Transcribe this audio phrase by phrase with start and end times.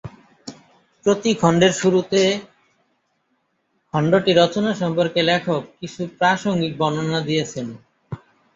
[1.05, 2.21] প্রতি খণ্ডের শুরুতে
[3.93, 7.67] খণ্ডটি রচনা সম্পর্কে লেখক কিছু প্রাসঙ্গিক বর্ণনা দিয়েছেন।